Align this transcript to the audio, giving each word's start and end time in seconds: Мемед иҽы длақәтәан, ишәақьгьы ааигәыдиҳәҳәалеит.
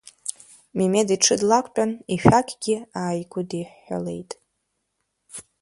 Мемед 0.77 1.09
иҽы 1.15 1.35
длақәтәан, 1.41 1.91
ишәақьгьы 2.13 2.77
ааигәыдиҳәҳәалеит. 2.99 4.31